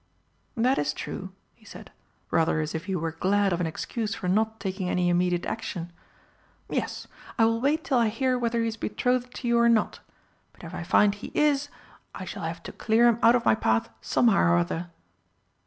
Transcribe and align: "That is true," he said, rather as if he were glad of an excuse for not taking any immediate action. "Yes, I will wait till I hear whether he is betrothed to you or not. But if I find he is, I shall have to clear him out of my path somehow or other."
"That 0.57 0.79
is 0.79 0.93
true," 0.93 1.31
he 1.53 1.63
said, 1.63 1.91
rather 2.31 2.59
as 2.59 2.73
if 2.73 2.85
he 2.85 2.95
were 2.95 3.11
glad 3.11 3.53
of 3.53 3.61
an 3.61 3.67
excuse 3.67 4.15
for 4.15 4.27
not 4.27 4.59
taking 4.59 4.89
any 4.89 5.09
immediate 5.09 5.45
action. 5.45 5.91
"Yes, 6.71 7.05
I 7.37 7.45
will 7.45 7.61
wait 7.61 7.83
till 7.83 7.99
I 7.99 8.07
hear 8.07 8.35
whether 8.39 8.61
he 8.63 8.67
is 8.67 8.77
betrothed 8.77 9.31
to 9.35 9.47
you 9.47 9.59
or 9.59 9.69
not. 9.69 9.99
But 10.53 10.63
if 10.63 10.73
I 10.73 10.81
find 10.81 11.13
he 11.13 11.31
is, 11.35 11.69
I 12.15 12.25
shall 12.25 12.41
have 12.41 12.63
to 12.63 12.71
clear 12.71 13.07
him 13.07 13.19
out 13.21 13.35
of 13.35 13.45
my 13.45 13.53
path 13.53 13.89
somehow 14.01 14.39
or 14.41 14.57
other." 14.57 14.89